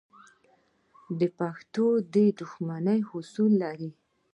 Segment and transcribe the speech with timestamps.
[1.37, 3.89] پښتون د دښمنۍ اصول لري.